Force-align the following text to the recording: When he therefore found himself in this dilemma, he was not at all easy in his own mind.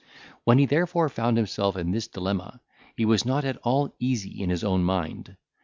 When 0.45 0.57
he 0.57 0.65
therefore 0.65 1.09
found 1.09 1.37
himself 1.37 1.77
in 1.77 1.91
this 1.91 2.07
dilemma, 2.07 2.59
he 2.95 3.05
was 3.05 3.23
not 3.23 3.45
at 3.45 3.57
all 3.57 3.93
easy 3.99 4.41
in 4.41 4.49
his 4.49 4.63
own 4.63 4.83
mind. 4.83 5.37